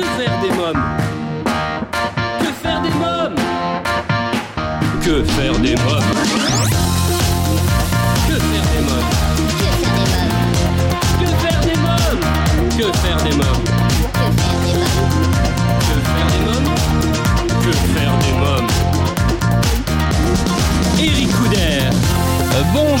[0.00, 0.27] do this.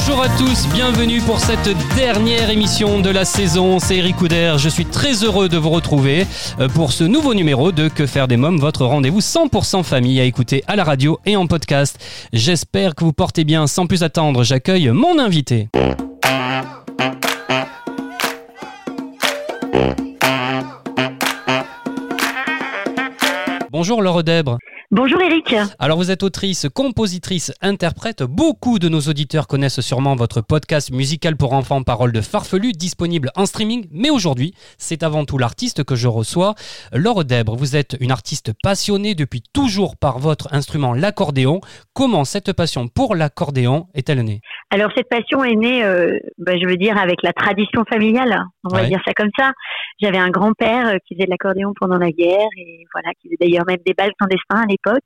[0.08, 3.78] Bonjour à tous, bienvenue pour cette dernière émission de la saison.
[3.78, 6.26] C'est Eric Couder, je suis très heureux de vous retrouver
[6.60, 10.24] euh, pour ce nouveau numéro de Que faire des mômes, votre rendez-vous 100% famille à
[10.24, 12.02] écouter à la radio et en podcast.
[12.32, 13.66] J'espère que vous portez bien.
[13.66, 15.68] Sans plus attendre, j'accueille mon invité.
[23.70, 24.56] Bonjour Laure Dèbre.
[24.90, 25.54] Bonjour Eric.
[25.78, 28.22] Alors vous êtes autrice, compositrice, interprète.
[28.22, 33.30] Beaucoup de nos auditeurs connaissent sûrement votre podcast musical pour enfants Parole de Farfelu, disponible
[33.36, 33.86] en streaming.
[33.90, 36.54] Mais aujourd'hui, c'est avant tout l'artiste que je reçois.
[36.90, 41.60] Laure Dèbre, vous êtes une artiste passionnée depuis toujours par votre instrument, l'accordéon.
[41.92, 44.40] Comment cette passion pour l'accordéon est-elle née?
[44.70, 48.44] Alors cette passion est née, euh, bah, je veux dire, avec la tradition familiale.
[48.64, 48.88] On va Ouais.
[48.88, 49.52] dire ça comme ça.
[50.00, 53.38] J'avais un grand-père euh, qui faisait de l'accordéon pendant la guerre et voilà, qui faisait
[53.40, 55.02] d'ailleurs même des balles clandestins à l'époque.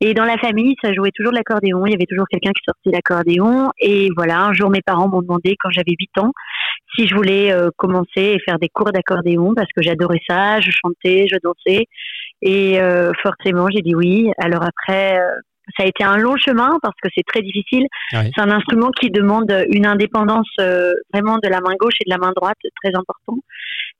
[0.00, 1.86] Et dans la famille, ça jouait toujours de l'accordéon.
[1.86, 3.70] Il y avait toujours quelqu'un qui sortait l'accordéon.
[3.80, 6.32] Et voilà, un jour, mes parents m'ont demandé, quand j'avais 8 ans,
[6.96, 10.60] si je voulais euh, commencer et faire des cours d'accordéon parce que j'adorais ça.
[10.60, 11.84] Je chantais, je dansais.
[12.42, 14.30] Et euh, forcément, j'ai dit oui.
[14.38, 15.30] Alors après, euh,
[15.76, 17.86] ça a été un long chemin parce que c'est très difficile.
[18.10, 22.10] C'est un instrument qui demande une indépendance euh, vraiment de la main gauche et de
[22.10, 23.38] la main droite, très important.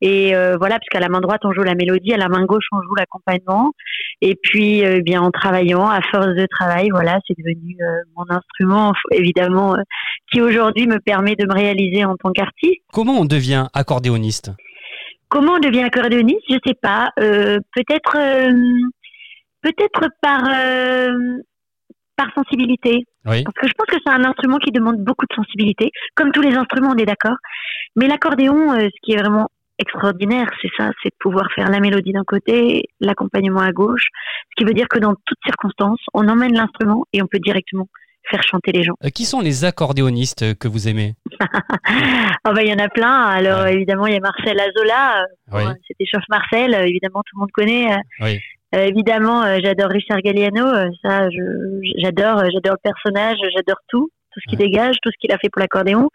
[0.01, 2.45] Et euh, voilà, parce qu'à la main droite on joue la mélodie, à la main
[2.45, 3.73] gauche on joue l'accompagnement.
[4.21, 7.87] Et puis, euh, bien en travaillant, à force de travail, voilà, c'est devenu euh,
[8.17, 9.77] mon instrument, évidemment,
[10.31, 12.83] qui aujourd'hui me permet de me réaliser en tant qu'artiste.
[12.93, 14.53] Comment on devient accordéoniste?
[15.29, 16.43] Comment on devient accordéoniste?
[16.49, 17.11] Je sais pas.
[17.17, 18.17] Peut-être,
[19.63, 21.39] peut-être par euh,
[22.17, 23.05] par sensibilité.
[23.27, 23.45] Oui.
[23.45, 26.43] Parce que je pense que c'est un instrument qui demande beaucoup de sensibilité, comme tous
[26.43, 27.37] les instruments, on est d'accord.
[27.97, 29.49] Mais l'accordéon, euh, ce qui est vraiment
[29.79, 34.07] extraordinaire, c'est ça, c'est de pouvoir faire la mélodie d'un côté, l'accompagnement à gauche,
[34.51, 37.87] ce qui veut dire que dans toutes circonstances, on emmène l'instrument et on peut directement
[38.31, 38.95] faire chanter les gens.
[39.05, 41.15] Euh, Qui sont les accordéonistes que vous aimez
[42.49, 43.23] Oh bah il y en a plein.
[43.25, 43.75] Alors Ouais.
[43.75, 45.65] évidemment il y a Marcel Azola, euh, Oui.
[45.65, 47.93] bon, c'était Chauffe Marcel, euh, évidemment tout le monde connaît.
[47.93, 48.41] euh, Oui.
[48.77, 51.29] Euh, évidemment euh, j'adore Richard Galliano, euh, ça
[51.99, 54.67] j'adore, j'adore le personnage, j'adore tout, tout ce qu'il Ouais.
[54.71, 56.11] dégage, tout ce qu'il a fait pour l'accordéon.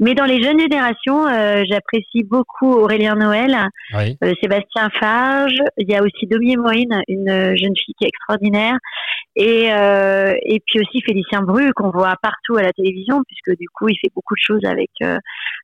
[0.00, 3.56] Mais dans les jeunes générations, euh, j'apprécie beaucoup Aurélien Noël,
[3.94, 4.16] Oui.
[4.24, 8.76] euh, Sébastien Farge, il y a aussi Domi Moine, une jeune fille qui est extraordinaire,
[9.36, 13.68] et, euh, et puis aussi Félicien Bru qu'on voit partout à la télévision, puisque du
[13.68, 14.90] coup il fait beaucoup de choses avec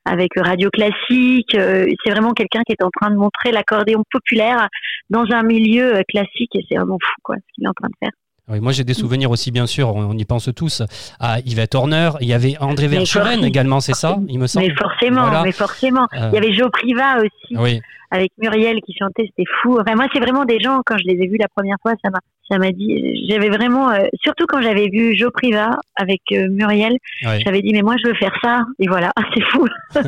[0.05, 1.51] avec Radio Classique.
[1.57, 4.69] C'est vraiment quelqu'un qui est en train de montrer l'accordéon populaire
[5.11, 7.95] dans un milieu classique, et c'est vraiment fou quoi ce qu'il est en train de
[7.99, 8.13] faire.
[8.49, 10.83] Oui, moi j'ai des souvenirs aussi, bien sûr, on, y pense tous,
[11.19, 12.11] à Yvette Horner.
[12.21, 15.43] Il y avait André Verschuren également, c'est ça, il me semble Mais forcément, Voilà.
[15.43, 16.07] mais forcément.
[16.15, 17.57] Euh, Il y avait Joe Priva aussi.
[17.57, 17.81] Oui,
[18.11, 19.79] avec Muriel qui chantait, c'était fou.
[19.81, 22.11] Enfin, moi, c'est vraiment des gens, quand je les ai vus la première fois, ça
[22.11, 22.19] m'a,
[22.51, 26.97] ça m'a dit, j'avais vraiment, euh, surtout quand j'avais vu Joe Priva avec euh, Muriel,
[27.25, 27.43] oui.
[27.45, 28.65] j'avais dit, mais moi, je veux faire ça.
[28.79, 29.67] Et voilà, c'est fou.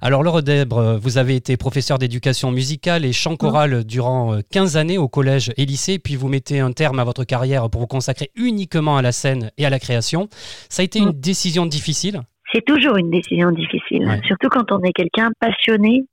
[0.00, 4.76] Alors Laure Dèbre, vous avez été professeur d'éducation musicale et chant choral durant euh, 15
[4.76, 7.86] années au collège et lycée, puis vous mettez un terme à votre carrière pour vous
[7.86, 10.28] consacrer uniquement à la scène et à la création.
[10.68, 11.04] Ça a été Mm.
[11.08, 12.20] une décision difficile?
[12.52, 16.04] C'est toujours une décision difficile, surtout quand on est quelqu'un passionné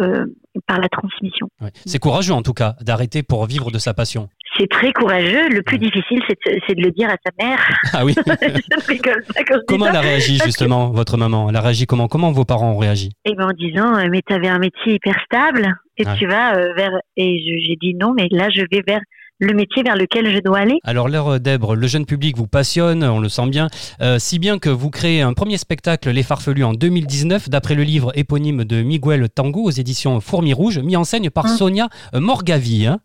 [0.00, 0.24] euh,
[0.66, 1.48] par la transmission.
[1.60, 1.70] ouais.
[1.86, 4.28] C'est courageux en tout cas d'arrêter pour vivre de sa passion.
[4.58, 5.48] C'est très courageux.
[5.50, 5.84] Le plus Ouais.
[5.86, 6.20] difficile,
[6.66, 7.58] c'est de, le dire à sa mère.
[7.92, 8.14] Ah oui
[9.66, 11.48] Comment elle a réagi que- justement, votre maman?
[11.48, 12.08] Elle a réagi comment?
[12.08, 13.10] Comment vos parents ont réagi?
[13.24, 16.16] Et ben en disant, euh, mais tu avais un métier hyper stable et Ouais.
[16.18, 16.92] tu vas euh, vers.
[17.16, 19.00] Et j'ai dit non, mais là, je vais vers
[19.40, 20.78] le métier vers lequel je dois aller.
[20.84, 23.68] Alors Laure Dèbre, le jeune public vous passionne, on le sent bien,
[24.00, 27.82] euh, si bien que vous créez un premier spectacle Les Farfelus en 2019 d'après le
[27.84, 31.48] livre éponyme de Miguel Tango aux éditions Fourmi Rouge, mis en scène par Mm.
[31.48, 32.86] Sonia Morgavi.
[32.86, 32.98] hein.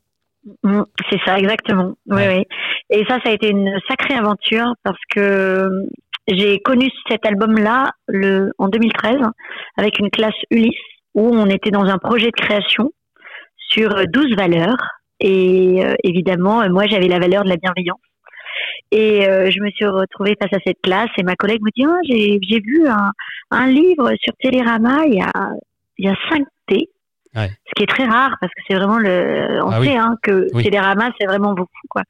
[0.64, 1.94] Mm, C'est ça, exactement.
[2.08, 2.38] Oui, Ouais.
[2.40, 2.98] oui.
[2.98, 5.70] Et ça, ça a été une sacrée aventure parce que euh,
[6.28, 9.18] j'ai connu cet album-là le, en 2013
[9.78, 10.74] avec une classe Ulysse
[11.16, 12.92] où on était dans un projet de création
[13.58, 14.78] sur euh, 12 valeurs.
[15.20, 18.00] Et euh, évidemment, euh, moi, j'avais la valeur de la bienveillance.
[18.92, 21.86] Et euh, je me suis retrouvée face à cette classe et ma collègue me dit
[21.88, 23.12] Ah, j'ai j'ai vu un,
[23.52, 25.32] un livre sur Télérama, il y a,
[25.98, 26.90] il y a 5 T.
[27.36, 27.50] Ouais.
[27.66, 29.60] Ce qui est très rare parce que c'est vraiment le.
[29.64, 29.96] On Ah sait oui.
[29.98, 30.64] hein, que Oui.
[30.64, 31.72] Télérama, c'est vraiment beaucoup.
[31.90, 32.04] quoi.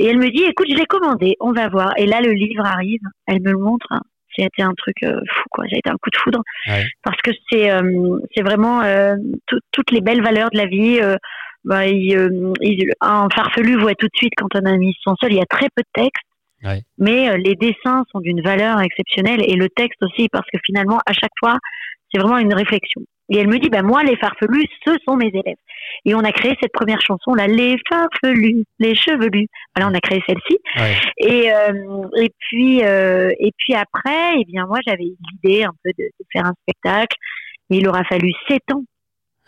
[0.00, 1.92] Et elle me dit Écoute, je l'ai commandé, on va voir.
[1.98, 3.86] Et là, le livre arrive, elle me le montre.
[3.90, 4.00] hein.
[4.38, 5.64] été un truc euh, fou, quoi.
[5.68, 6.42] Ça a été un coup de foudre.
[6.66, 6.84] Ouais.
[7.04, 9.14] Parce que c'est euh, c'est vraiment euh,
[9.46, 10.98] tout- toutes les belles valeurs de la vie.
[11.64, 15.14] Bah, il, euh, il- un farfelu voit tout de suite quand on a mis son
[15.20, 15.32] seul.
[15.32, 16.24] Il y a très peu de texte.
[16.62, 16.82] Ouais.
[16.98, 20.98] Mais euh, les dessins sont d'une valeur exceptionnelle et le texte aussi parce que finalement
[21.06, 21.56] à chaque fois
[22.12, 23.00] c'est vraiment une réflexion.
[23.32, 25.56] Et elle me dit bah moi les farfelus ce sont mes élèves.
[26.04, 29.46] Et on a créé cette première chanson là les farfelus, les chevelus.
[29.74, 30.58] Voilà on a créé celle-ci.
[30.76, 30.96] Ouais.
[31.18, 35.92] Et euh, et puis euh, et puis après eh bien moi j'avais l'idée un peu
[35.98, 37.16] de, de faire un spectacle.
[37.70, 38.82] Mais il aura fallu sept ans.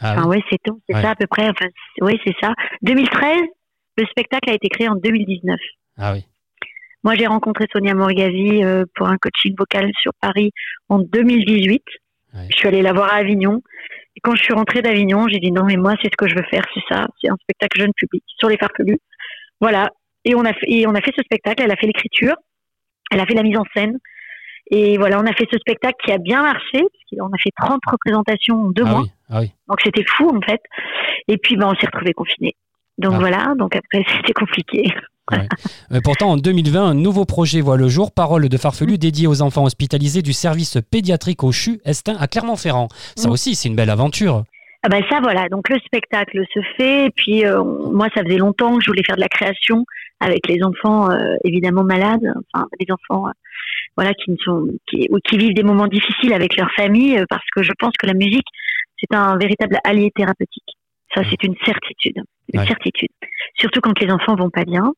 [0.02, 0.36] Ah Enfin oui?
[0.38, 1.02] ouais c'est Ouais.
[1.02, 1.48] ça à peu près.
[1.48, 1.66] Enfin
[2.00, 2.52] ouais c'est ça.
[2.82, 3.40] 2013
[3.98, 5.56] le spectacle a été créé en 2019.
[5.98, 6.24] Ah oui.
[7.04, 10.52] Moi, j'ai rencontré Sonia Morgazi euh, pour un coaching vocal sur Paris
[10.88, 11.82] en 2018.
[12.34, 12.40] Ouais.
[12.50, 13.60] Je suis allée la voir à Avignon.
[14.16, 16.34] Et quand je suis rentrée d'Avignon, j'ai dit non, mais moi, c'est ce que je
[16.36, 17.06] veux faire, c'est ça.
[17.20, 18.98] C'est un spectacle jeune public sur les farfelus.
[19.60, 19.90] Voilà.
[20.24, 21.62] Et on a fait, et on a fait ce spectacle.
[21.62, 22.34] Elle a fait l'écriture.
[23.10, 23.98] Elle a fait la mise en scène.
[24.70, 26.80] Et voilà, on a fait ce spectacle qui a bien marché.
[27.20, 29.00] On a fait 30 représentations en deux ah mois.
[29.02, 29.10] oui.
[29.32, 29.50] Ah oui.
[29.68, 30.60] Donc c'était fou, en fait.
[31.28, 32.54] Et puis, ben, on s'est retrouvés confinés.
[32.98, 33.18] Donc Ah.
[33.20, 33.54] voilà.
[33.58, 34.84] Donc après, c'était compliqué.
[35.90, 39.40] Mais pourtant, en 2020, un nouveau projet voit le jour, Parole de farfelu dédié aux
[39.40, 42.88] enfants hospitalisés du service pédiatrique au CHU Estin à Clermont-Ferrand.
[43.16, 43.32] Ça Mm.
[43.32, 44.44] aussi, c'est une belle aventure.
[44.84, 48.36] Ah bah ça voilà, donc le spectacle se fait, et puis euh, moi ça faisait
[48.36, 49.86] longtemps que je voulais faire de la création
[50.18, 53.32] avec les enfants euh, évidemment malades, enfin les enfants euh,
[53.96, 57.24] voilà qui ne sont qui, ou qui vivent des moments difficiles avec leur famille, euh,
[57.30, 58.46] parce que je pense que la musique
[59.10, 60.64] c'est un véritable allié thérapeutique.
[61.14, 62.16] Ça c'est une certitude,
[62.52, 62.66] une Ouais.
[62.66, 63.10] certitude.
[63.58, 64.92] Surtout quand les enfants vont pas bien.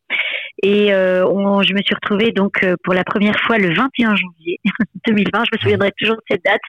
[0.62, 4.15] Et euh, on- je me suis retrouvée donc euh, pour la première fois le 21
[4.15, 4.61] janvier
[5.06, 5.45] 2020.
[5.51, 6.61] Je me souviendrai toujours de cette date.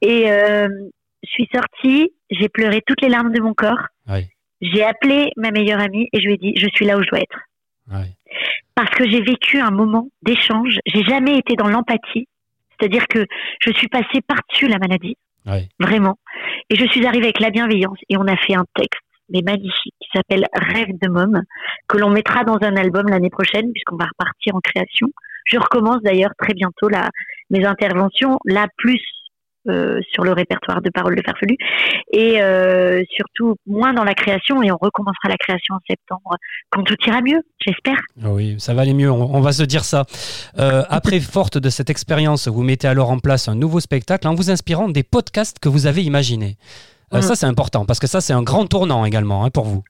[0.00, 0.68] Et euh,
[1.24, 3.86] je suis sortie, j'ai pleuré toutes les larmes de mon corps.
[4.08, 4.28] Ouais.
[4.60, 7.08] J'ai appelé ma meilleure amie et je lui ai dit je suis là où je
[7.08, 7.38] dois être
[8.74, 10.78] parce que j'ai vécu un moment d'échange.
[10.86, 12.28] J'ai jamais été dans l'empathie,
[12.78, 13.26] c'est-à-dire que
[13.60, 15.16] je suis passée par-dessus la maladie,
[15.80, 16.16] Vraiment,
[16.70, 19.94] et je suis arrivée avec la bienveillance et on a fait un texte mais magnifique
[20.00, 21.42] qui s'appelle Rêve de môme
[21.86, 25.08] que l'on mettra dans un album l'année prochaine puisqu'on va repartir en création.
[25.44, 26.88] Je recommence d'ailleurs très bientôt
[27.50, 29.02] mes interventions, là plus
[29.68, 31.56] euh, sur le répertoire de paroles de farfelu
[32.12, 36.36] et euh, surtout moins dans la création et on recommencera la création en septembre
[36.70, 37.98] quand tout ira mieux, j'espère.
[38.22, 40.04] Ah Oui, ça va aller mieux, on, on va se dire ça.
[40.58, 44.34] Euh, après, forte de cette expérience, vous mettez alors en place un nouveau spectacle en
[44.34, 46.56] vous inspirant des podcasts que vous avez imaginés.
[47.12, 47.20] Mm.
[47.20, 49.82] Ça, c'est important parce que ça, c'est un grand tournant également hein, pour vous.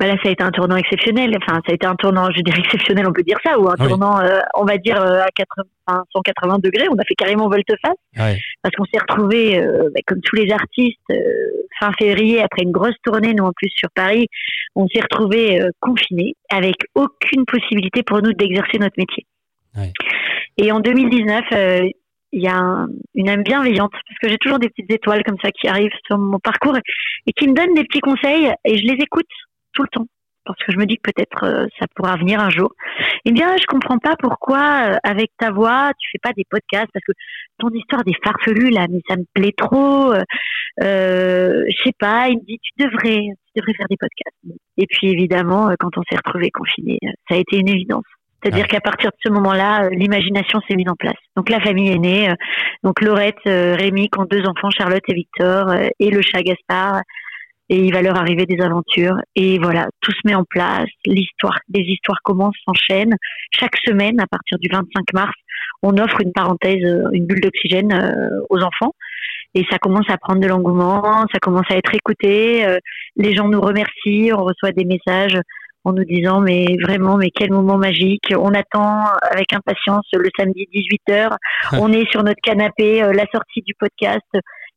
[0.00, 1.36] Bah là, ça a été un tournant exceptionnel.
[1.36, 3.74] Enfin, ça a été un tournant, je dirais exceptionnel, on peut dire ça, ou un
[3.78, 3.86] Oui.
[3.86, 6.88] tournant, euh, on va dire euh, à 80, enfin, 180 degrés.
[6.90, 8.38] On a fait carrément volte-face Ouais.
[8.62, 10.98] parce qu'on s'est retrouvés, euh, bah, comme tous les artistes,
[11.78, 14.26] fin février après une grosse tournée, nous en plus sur Paris,
[14.74, 19.26] on s'est retrouvés euh, confinés avec aucune possibilité pour nous d'exercer notre métier.
[19.76, 19.92] Ouais.
[20.56, 21.88] Et en 2019, euh,
[22.32, 25.36] il y a un- une âme bienveillante parce que j'ai toujours des petites étoiles comme
[25.42, 26.76] ça qui arrivent sur mon parcours
[27.26, 29.26] et qui me donnent des petits conseils et je les écoute
[29.80, 30.06] tout le temps
[30.44, 32.72] parce que je me dis que peut-être euh, ça pourra venir un jour.
[33.24, 36.90] Eh bien, je comprends pas pourquoi euh, avec ta voix tu fais pas des podcasts
[36.92, 37.12] parce que
[37.58, 40.12] ton histoire des farfelus là, mais ça me plaît trop.
[40.12, 40.22] Euh,
[40.82, 44.36] euh, je sais pas, il me dit tu devrais, tu devrais faire des podcasts.
[44.78, 46.98] Et puis évidemment, quand on s'est retrouvés confinés,
[47.28, 48.04] ça a été une évidence.
[48.42, 51.18] C'est-à-dire qu'à partir de ce moment-là, l'imagination s'est mise en place.
[51.36, 52.32] Donc la famille est née.
[52.82, 57.02] donc Laurette, Rémi qui ont deux enfants, Charlotte et Victor, et le chat Gaspard.
[57.70, 59.16] Et il va leur arriver des aventures.
[59.36, 60.88] Et voilà, tout se met en place.
[61.06, 63.16] L'histoire, les histoires commencent, s'enchaînent.
[63.52, 65.32] Chaque semaine, à partir du 25 mars,
[65.82, 68.92] on offre une parenthèse, euh, une bulle d'oxygène euh, aux enfants.
[69.54, 72.64] Et ça commence à prendre de l'engouement, ça commence à être écouté.
[72.66, 72.78] euh,
[73.16, 75.38] les gens nous remercient, on reçoit des messages
[75.84, 78.32] en nous disant mais vraiment mais quel moment magique.
[78.36, 81.36] On attend avec impatience le samedi 18h.
[81.80, 84.28] on est sur notre canapé, euh, la sortie du podcast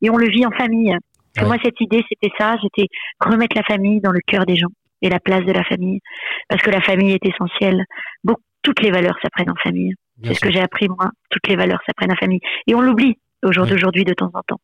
[0.02, 0.96] et on le vit en famille.
[1.36, 1.54] Pour Ouais.
[1.54, 2.88] moi cette idée c'était ça, c'était
[3.20, 4.68] remettre la famille dans le cœur des gens
[5.02, 6.00] et la place de la famille
[6.48, 7.84] parce que la famille est essentielle.
[8.22, 9.92] Beaucoup, toutes les valeurs s'apprennent en famille.
[10.22, 11.10] C'est ce que j'ai appris moi.
[11.30, 14.40] Toutes les valeurs s'apprennent en famille et on l'oublie au jour d'aujourd'hui de temps en
[14.46, 14.60] temps.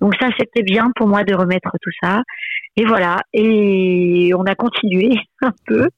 [0.00, 2.22] Donc ça, c'était bien pour moi de remettre tout ça.
[2.76, 3.18] Et voilà.
[3.32, 5.10] Et on a continué
[5.42, 5.88] un peu.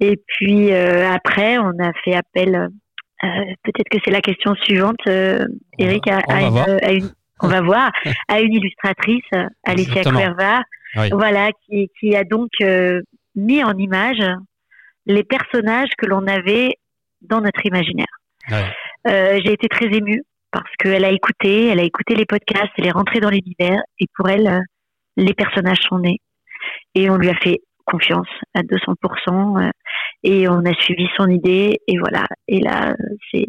[0.00, 2.54] Et puis euh, après, on a fait appel.
[3.22, 3.28] euh,
[3.62, 5.46] Peut-être que c'est la question suivante, euh,
[5.78, 6.66] Eric, à, une, voir.
[6.82, 7.08] à une-
[7.42, 7.90] on va voir,
[8.28, 10.02] à une illustratrice, euh, Alicia.
[10.02, 10.62] Cuerva,
[10.96, 11.10] Oui.
[11.12, 13.00] voilà, qui, qui a donc euh,
[13.34, 14.22] mis en image
[15.06, 16.74] les personnages que l'on avait
[17.20, 18.06] dans notre imaginaire.
[18.50, 18.64] Ouais.
[19.08, 22.86] Euh, j'ai été très émue parce qu'elle a écouté, elle a écouté les podcasts, elle
[22.86, 24.60] est rentrée dans l'univers et pour elle, euh,
[25.16, 26.20] les personnages sont nés
[26.94, 29.70] et on lui a fait confiance à 200% euh,
[30.22, 32.26] et on a suivi son idée et voilà.
[32.48, 32.94] Et là,
[33.30, 33.46] c'est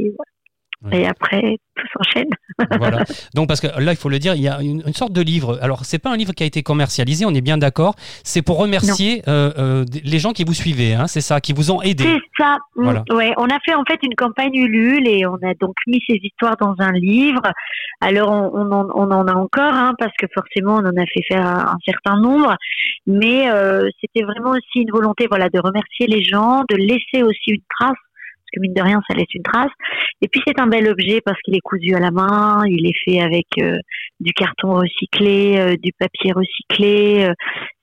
[0.91, 2.29] Et après, tout s'enchaîne.
[2.79, 3.03] voilà.
[3.33, 5.21] Donc, parce que là, il faut le dire, il y a une, une sorte de
[5.21, 5.57] livre.
[5.61, 7.95] Alors, c'est pas un livre qui a été commercialisé, on est bien d'accord.
[8.23, 11.71] C'est pour remercier euh, euh, les gens qui vous suiviez, hein, c'est ça, qui vous
[11.71, 12.03] ont aidé.
[12.03, 12.57] C'est ça.
[12.75, 13.03] Mm, Voilà.
[13.11, 16.19] Ouais, on a fait en fait une campagne Ulule et on a donc mis ces
[16.21, 17.41] histoires dans un livre.
[17.99, 21.05] Alors on, on, en, on en a encore, hein, parce que forcément on en a
[21.11, 22.55] fait faire un, un certain nombre,
[23.07, 27.49] mais euh, c'était vraiment aussi une volonté, voilà, de remercier les gens, de laisser aussi
[27.51, 27.97] une trace,
[28.47, 29.71] parce que mine de rien ça laisse une trace.
[30.21, 32.97] Et puis c'est un bel objet parce qu'il est cousu à la main, il est
[33.05, 33.77] fait avec euh,
[34.19, 37.25] du carton recyclé, euh, du papier recyclé.
[37.29, 37.33] euh,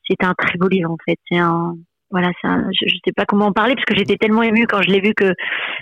[0.09, 1.19] c'est un très beau livre en fait.
[1.31, 1.75] C'est un
[2.11, 4.81] voilà, un- je, je sais pas comment en parler parce que j'étais tellement émue quand
[4.83, 5.33] je l'ai vu que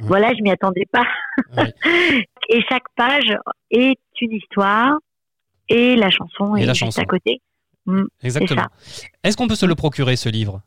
[0.01, 1.07] voilà, je m'y attendais pas.
[1.57, 1.73] Ouais.
[2.49, 3.35] et chaque page
[3.71, 4.97] est une histoire
[5.69, 7.03] et la chanson Et est la juste chanson.
[7.03, 7.41] à côté.
[7.87, 8.63] Mm, Exactement.
[8.79, 9.03] ça.
[9.25, 10.63] Est-ce qu'on peut se le procurer, ce livre?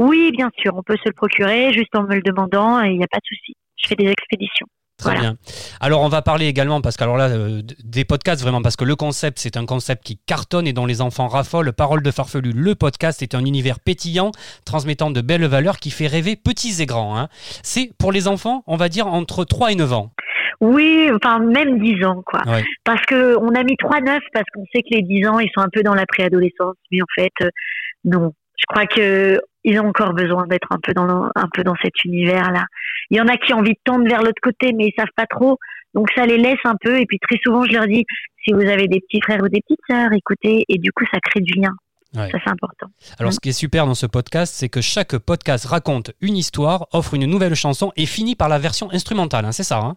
[0.00, 2.98] Oui, bien sûr, on peut se le procurer juste en me le demandant et il
[2.98, 3.54] n'y a pas de souci.
[3.82, 4.66] Je fais des expéditions.
[4.96, 5.20] Très Voilà.
[5.20, 5.36] bien.
[5.80, 8.84] Alors on va parler également parce que alors là euh, des podcasts vraiment parce que
[8.84, 11.72] le concept c'est un concept qui cartonne et dont les enfants raffolent.
[11.72, 14.32] Parole de farfelu, le podcast est un univers pétillant
[14.64, 17.16] transmettant de belles valeurs qui fait rêver petits et grands.
[17.16, 17.28] hein.
[17.62, 20.10] C'est pour les enfants, on va dire entre 3 et 9 ans.
[20.60, 22.40] Oui, enfin même 10 ans quoi.
[22.46, 22.64] Ouais.
[22.82, 25.50] Parce que on a mis 3 9 parce qu'on sait que les 10 ans ils
[25.54, 27.50] sont un peu dans la préadolescence, mais en fait euh,
[28.04, 28.32] non.
[28.58, 31.74] Je crois que ils ont encore besoin d'être un peu dans le- un peu dans
[31.82, 32.64] cet univers là.
[33.10, 35.14] Il y en a qui ont envie de tendre vers l'autre côté mais ils savent
[35.16, 35.58] pas trop.
[35.94, 38.04] Donc ça les laisse un peu et puis très souvent je leur dis
[38.44, 41.18] si vous avez des petits frères ou des petites sœurs, écoutez et du coup ça
[41.20, 41.72] crée du lien.
[42.16, 42.30] Ouais.
[42.30, 42.86] Ça c'est important.
[43.18, 43.32] Alors Mm.
[43.34, 47.14] ce qui est super dans ce podcast, c'est que chaque podcast raconte une histoire, offre
[47.14, 49.44] une nouvelle chanson et finit par la version instrumentale.
[49.44, 49.96] hein, c'est ça hein?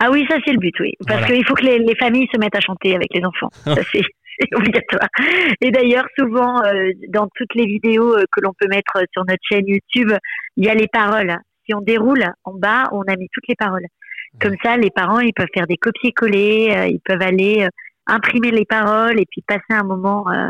[0.00, 0.92] Ah oui, ça c'est le but, oui.
[1.06, 1.34] Parce Voilà.
[1.34, 3.48] qu'il faut que les, les familles se mettent à chanter avec les enfants.
[3.64, 3.82] Ça
[4.38, 5.08] c'est obligatoire.
[5.60, 9.42] Et d'ailleurs, souvent, euh, dans toutes les vidéos euh, que l'on peut mettre sur notre
[9.50, 10.12] chaîne YouTube,
[10.56, 11.36] il y a les paroles.
[11.66, 13.86] Si on déroule en bas, on a mis toutes les paroles.
[14.40, 17.68] Comme ça, les parents, ils peuvent faire des copier-coller, euh, ils peuvent aller euh,
[18.06, 20.48] imprimer les paroles et puis passer un moment euh,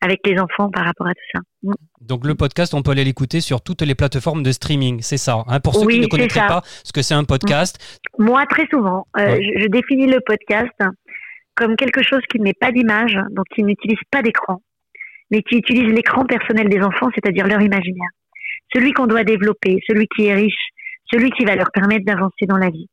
[0.00, 1.40] avec les enfants par rapport à tout ça.
[1.62, 1.72] Mm.
[2.00, 5.44] Donc le podcast, on peut aller l'écouter sur toutes les plateformes de streaming, c'est ça.
[5.46, 6.46] hein, pour ceux Oui, qui ne connaîtraient ça.
[6.46, 7.78] pas ce que c'est un podcast,
[8.18, 10.72] Moi, très souvent, euh, je définis le podcast
[11.56, 14.62] comme quelque chose qui ne met pas d'image, donc qui n'utilise pas d'écran,
[15.30, 18.10] mais qui utilise l'écran personnel des enfants, c'est-à-dire leur imaginaire.
[18.72, 20.68] Celui qu'on doit développer, celui qui est riche,
[21.12, 22.88] celui qui va leur permettre d'avancer dans la vie.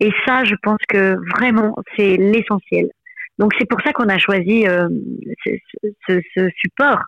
[0.00, 2.88] Et ça, je pense que vraiment, c'est l'essentiel.
[3.38, 4.88] Donc c'est pour ça qu'on a choisi euh,
[5.44, 5.50] ce,
[6.08, 7.00] ce- ce support.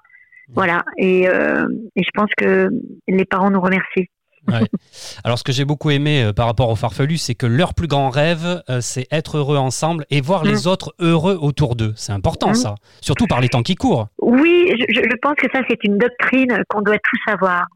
[0.55, 0.85] Voilà.
[0.97, 2.69] Et, euh, et je pense que
[3.09, 4.07] les parents nous remercient.
[5.25, 7.87] Alors, ce que j'ai beaucoup aimé euh, par rapport aux farfelus, c'est que leur plus
[7.89, 10.49] grand rêve, euh, c'est être heureux ensemble et voir Mm.
[10.49, 11.93] les autres heureux autour d'eux.
[11.97, 12.55] C'est important, Mm.
[12.55, 12.75] ça.
[13.01, 14.09] Surtout par les temps qui courent.
[14.21, 17.67] Oui, je, pense que ça, c'est une doctrine qu'on doit tous avoir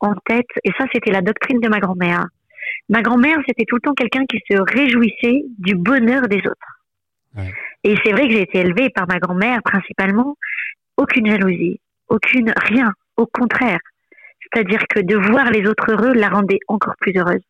[0.00, 0.46] en tête.
[0.64, 2.24] Et ça, c'était la doctrine de ma grand-mère.
[2.88, 6.82] Ma grand-mère, c'était tout le temps quelqu'un qui se réjouissait du bonheur des autres.
[7.36, 7.52] Ouais.
[7.84, 10.36] Et c'est vrai que j'ai été élevée par ma grand-mère, principalement.
[10.96, 11.78] Aucune jalousie,
[12.08, 12.92] aucune rien.
[13.16, 13.78] Au contraire.
[14.52, 17.40] C'est-à-dire que de voir les autres heureux la rendait encore plus heureuse.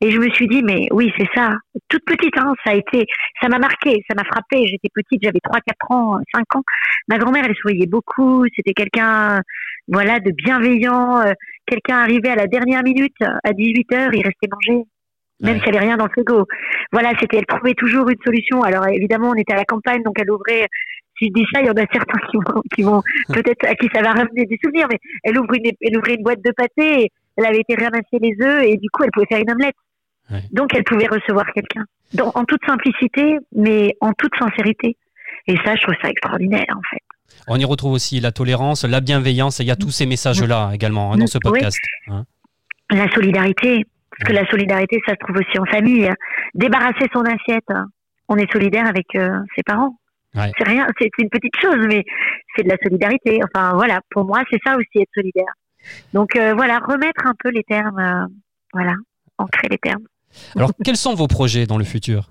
[0.00, 1.54] Et je me suis dit, mais oui, c'est ça.
[1.88, 3.06] Toute petite, hein, ça a été,
[3.40, 4.66] ça m'a marqué, ça m'a frappé.
[4.66, 6.62] J'étais petite, j'avais 3, 4 ans, 5 ans.
[7.08, 8.44] Ma grand-mère, elle souriait beaucoup.
[8.56, 9.40] C'était quelqu'un,
[9.86, 11.20] voilà, de bienveillant.
[11.20, 11.32] euh,
[11.66, 14.82] quelqu'un arrivait à la dernière minute, à 18 heures, il restait manger.
[15.42, 15.60] Même Ouais.
[15.62, 16.46] s'il n'y avait rien dans le frigo.
[16.92, 18.62] Voilà, c'était, elle trouvait toujours une solution.
[18.62, 20.66] Alors, évidemment, on était à la campagne, donc elle ouvrait,
[21.26, 23.88] je dis ça, il y en a certains qui vont, qui vont peut-être à qui
[23.94, 27.02] ça va ramener des souvenirs, mais elle ouvre une, elle ouvrait une boîte de pâté,
[27.02, 29.74] et elle avait été ramasser les œufs, et du coup, elle pouvait faire une omelette.
[30.30, 30.42] Ouais.
[30.52, 31.84] Donc, elle pouvait recevoir quelqu'un.
[32.14, 34.96] Dans- En toute simplicité, mais en toute sincérité.
[35.46, 37.02] Et ça, je trouve ça extraordinaire, en fait.
[37.48, 39.60] On y retrouve aussi la tolérance, la bienveillance.
[39.60, 41.50] et Il y a tous ces messages-là hein, également hein, dans ce Oui.
[41.52, 41.78] podcast.
[42.08, 42.24] hein.
[42.90, 43.84] La solidarité.
[44.10, 46.10] Parce que la solidarité, ça se trouve aussi en famille.
[46.54, 47.68] Débarrasser son assiette.
[48.28, 49.96] On est solidaire avec euh, ses parents.
[50.34, 50.52] Ouais.
[50.58, 52.04] C'est rien, c'est une petite chose, mais
[52.54, 53.40] c'est de la solidarité.
[53.44, 55.52] Enfin, voilà, pour moi, c'est ça aussi être solidaire.
[56.12, 58.26] Donc, euh, voilà, remettre un peu les termes, euh,
[58.72, 58.94] voilà,
[59.38, 60.04] ancrer les termes.
[60.56, 62.30] Alors, quels sont vos projets dans le futur?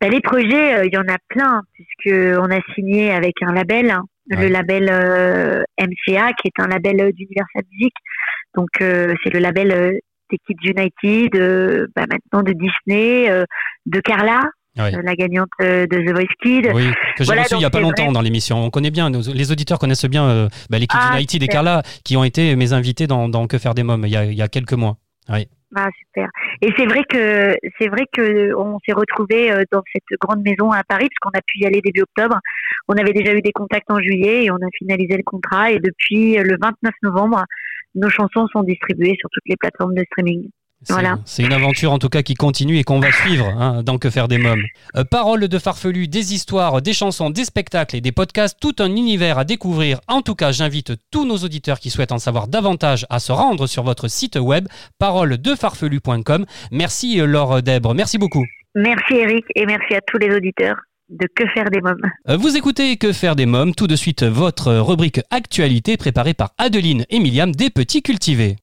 [0.00, 3.52] Ben, les projets, euh, il y en a plein, puisque on a signé avec un
[3.52, 4.46] label, hein, Ouais.
[4.46, 7.92] le label euh, MCA, qui est un label d'Universal Music.
[8.54, 9.98] Donc, c'est le label
[10.30, 13.28] des Kids United, bah, maintenant de Disney,
[13.86, 14.42] de Carla,
[14.78, 16.70] Euh, la gagnante euh, de The Voice Kid.
[16.74, 16.84] Oui,
[17.16, 18.12] que j'ai Voilà, reçu il n'y a pas longtemps vrai.
[18.14, 18.56] dans l'émission.
[18.64, 21.46] On connaît bien, nos- les auditeurs connaissent bien euh, bah, Kids Ah, United et.
[21.48, 24.24] Carla qui ont été mes invités dans, dans Que faire des mômes il y a,
[24.24, 24.96] il y a quelques mois.
[25.28, 26.28] Ah super.
[26.60, 30.82] Et c'est vrai que c'est vrai que on s'est retrouvé dans cette grande maison à
[30.84, 32.38] Paris parce qu'on a pu y aller début octobre.
[32.88, 35.78] On avait déjà eu des contacts en juillet et on a finalisé le contrat et
[35.78, 37.44] depuis le 29 novembre,
[37.94, 40.48] nos chansons sont distribuées sur toutes les plateformes de streaming.
[40.84, 41.18] C'est- Voilà.
[41.38, 44.28] Une aventure en tout cas qui continue et qu'on va suivre hein, dans Que faire
[44.28, 44.62] des mômes.
[44.96, 48.90] Euh, paroles de farfelu, des histoires, des chansons, des spectacles et des podcasts, tout un
[48.90, 50.00] univers à découvrir.
[50.08, 53.66] En tout cas, j'invite tous nos auditeurs qui souhaitent en savoir davantage à se rendre
[53.66, 54.66] sur votre site web
[54.98, 56.46] paroledefarfelu.com.
[56.70, 58.44] Merci euh, Laure Debre, merci beaucoup.
[58.74, 60.76] Merci Eric et merci à tous les auditeurs
[61.10, 62.00] de Que faire des mômes.
[62.28, 66.52] Euh, Vous écoutez Que faire des mômes, tout de suite votre rubrique actualité préparée par
[66.58, 68.56] Adeline et des Petits Cultivés.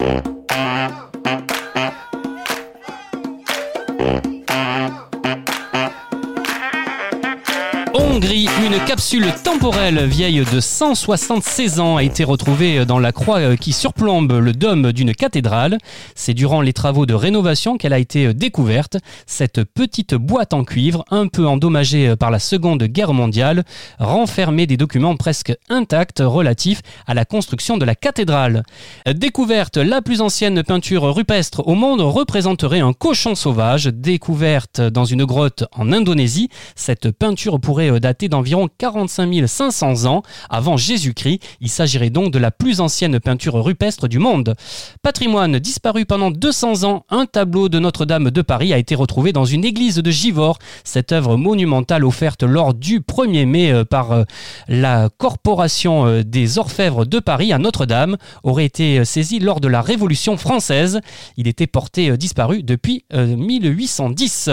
[8.71, 13.73] Une capsule temporelle vieille de 176 ans a été retrouvée dans la croix euh, qui
[13.73, 15.79] surplombe le dôme d'une cathédrale.
[16.13, 18.97] C'est durant les travaux de rénovation qu'elle a été découverte.
[19.25, 23.63] Cette petite boîte en cuivre, un peu endommagée par la Seconde Guerre mondiale,
[23.97, 28.63] renfermait des documents presque intacts relatifs à la construction de la cathédrale.
[29.11, 33.85] Découverte, la plus ancienne peinture rupestre au monde représenterait un cochon sauvage.
[33.85, 40.77] Découverte dans une grotte en Indonésie, cette peinture pourrait dater d'environ 45 500 ans avant
[40.77, 41.41] Jésus-Christ.
[41.61, 44.55] Il s'agirait donc de la plus ancienne peinture rupestre du monde.
[45.01, 49.45] Patrimoine disparu pendant 200 ans, un tableau de Notre-Dame de Paris a été retrouvé dans
[49.45, 50.59] une église de Givors.
[50.83, 54.23] Cette œuvre monumentale offerte lors du 1er mai euh, par euh,
[54.67, 59.81] la Corporation euh, des Orfèvres de Paris à Notre-Dame aurait été saisie lors de la
[59.81, 60.99] Révolution française.
[61.37, 64.49] Il était porté disparu depuis euh, 1810.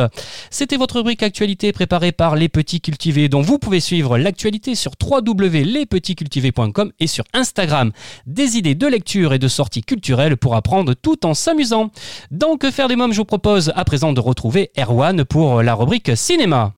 [0.51, 4.93] C'était votre rubrique actualité préparée par Les Petits Cultivés dont vous pouvez suivre l'actualité sur
[5.03, 7.93] www.lespetitscultivés.com et sur Instagram.
[8.27, 11.91] Des idées de lecture et de sorties culturelles pour apprendre tout en s'amusant.
[12.31, 15.75] Dans Que faire des mômes, je vous propose à présent de retrouver Erwan pour la
[15.75, 16.75] rubrique cinéma.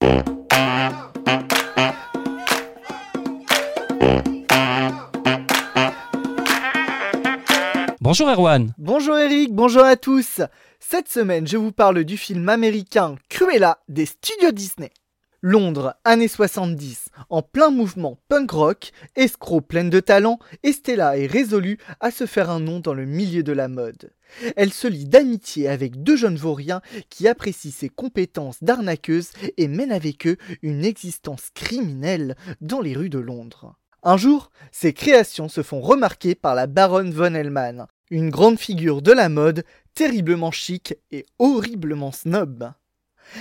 [8.01, 8.73] Bonjour Erwan.
[8.79, 10.41] Bonjour Eric, bonjour à tous.
[10.81, 14.91] Cette semaine, je vous parle du film américain Cruella des studios Disney.
[15.40, 21.78] Londres, années 70, en plein mouvement punk rock, escroc pleine de talent, Estella est résolue
[22.00, 24.11] à se faire un nom dans le milieu de la mode.
[24.57, 29.92] Elle se lie d'amitié avec deux jeunes vauriens qui apprécient ses compétences d'arnaqueuse et mènent
[29.92, 33.77] avec eux une existence criminelle dans les rues de Londres.
[34.03, 39.03] Un jour, ses créations se font remarquer par la baronne von Hellman, une grande figure
[39.03, 42.72] de la mode, terriblement chic et horriblement snob.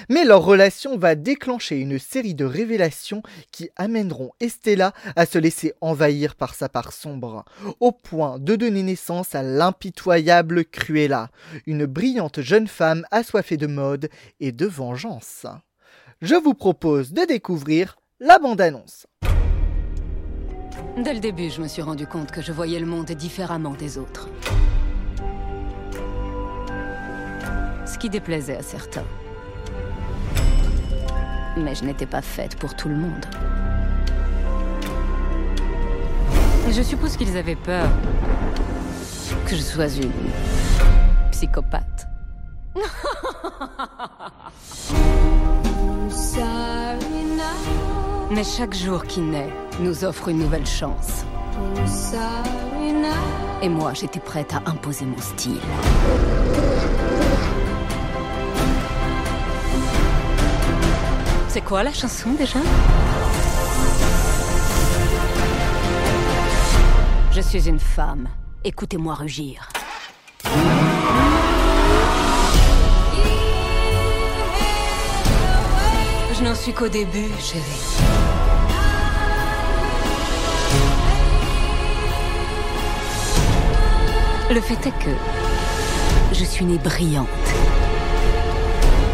[0.09, 5.73] Mais leur relation va déclencher une série de révélations qui amèneront Estella à se laisser
[5.81, 7.45] envahir par sa part sombre,
[7.79, 11.29] au point de donner naissance à l'impitoyable Cruella,
[11.65, 15.45] une brillante jeune femme assoiffée de mode et de vengeance.
[16.21, 19.05] Je vous propose de découvrir la bande-annonce.
[20.97, 23.99] Dès le début, je me suis rendu compte que je voyais le monde différemment des
[23.99, 24.29] autres.
[27.85, 29.05] Ce qui déplaisait à certains.
[31.57, 33.25] Mais je n'étais pas faite pour tout le monde.
[36.69, 37.87] Je suppose qu'ils avaient peur
[39.45, 40.11] que je sois une
[41.31, 42.07] psychopathe.
[48.29, 51.23] Mais chaque jour qui naît nous offre une nouvelle chance.
[53.61, 55.59] Et moi, j'étais prête à imposer mon style.
[61.57, 62.59] C'est quoi la chanson déjà?
[67.31, 68.27] Je suis une femme.
[68.63, 69.67] Écoutez-moi rugir.
[76.35, 77.63] Je n'en suis qu'au début, chérie.
[84.51, 85.09] Le fait est que
[86.33, 87.27] je suis née brillante,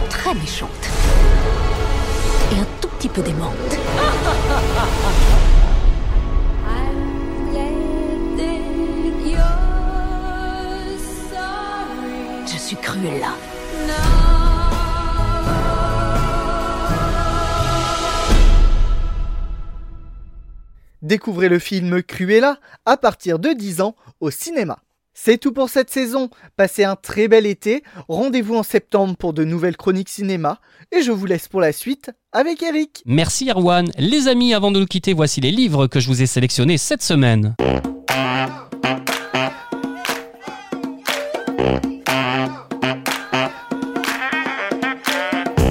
[0.10, 0.90] très méchante
[2.52, 3.54] et un tout petit peu démente.
[12.46, 13.34] Je suis Cruella.
[21.02, 24.80] Découvrez le film Cruella à partir de 10 ans au cinéma.
[25.14, 26.30] C'est tout pour cette saison.
[26.58, 27.84] Passez un très bel été.
[28.08, 30.60] Rendez-vous en septembre pour de nouvelles chroniques cinéma.
[30.92, 33.04] Et je vous laisse pour la suite avec Eric.
[33.06, 33.90] Merci Erwan.
[33.98, 37.04] Les amis, avant de nous quitter, voici les livres que je vous ai sélectionnés cette
[37.04, 37.56] semaine.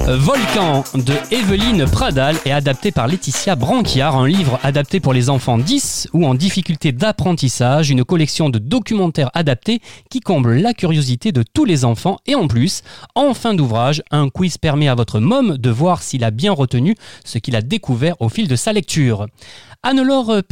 [0.09, 5.59] Volcan de Evelyne Pradal est adapté par Laetitia Branquiard, un livre adapté pour les enfants
[5.59, 11.45] 10 ou en difficulté d'apprentissage, une collection de documentaires adaptés qui comble la curiosité de
[11.45, 12.83] tous les enfants et en plus,
[13.15, 16.97] en fin d'ouvrage, un quiz permet à votre môme de voir s'il a bien retenu
[17.25, 19.27] ce qu'il a découvert au fil de sa lecture.
[19.85, 20.43] Anne-Laure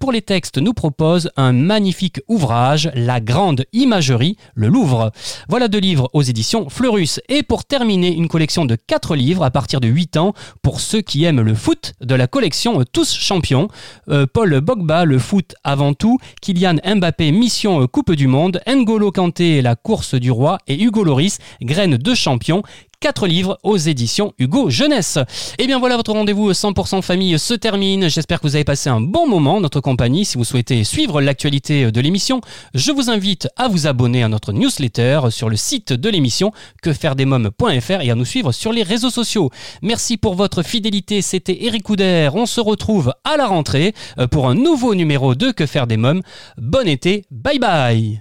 [0.00, 5.12] pour les textes, nous propose un magnifique ouvrage, La Grande Imagerie, le Louvre.
[5.50, 7.20] Voilà deux livres aux éditions Fleurus.
[7.28, 11.02] Et pour terminer, une collection de quatre livres à partir de 8 ans pour ceux
[11.02, 13.68] qui aiment le foot de la collection Tous Champions.
[14.08, 16.16] Euh, Paul Bogba, le foot avant tout.
[16.40, 18.62] Kylian Mbappé, mission Coupe du Monde.
[18.66, 20.56] N'Golo Kanté, la course du roi.
[20.66, 22.62] Et Hugo Loris, graines de champion.
[23.00, 25.18] 4 livres aux éditions Hugo Jeunesse.
[25.58, 28.08] Et bien voilà, votre rendez-vous 100% famille se termine.
[28.08, 30.24] J'espère que vous avez passé un bon moment en notre compagnie.
[30.24, 32.40] Si vous souhaitez suivre l'actualité de l'émission,
[32.74, 38.00] je vous invite à vous abonner à notre newsletter sur le site de l'émission quefairedesmoms.fr
[38.02, 39.50] et à nous suivre sur les réseaux sociaux.
[39.82, 41.22] Merci pour votre fidélité.
[41.22, 42.30] C'était Eric Couder.
[42.34, 45.96] On se retrouve à la rentrée euh, pour un nouveau numéro de Que faire des
[45.96, 46.22] mômes.
[46.58, 47.24] Bon été.
[47.30, 48.20] Bye bye.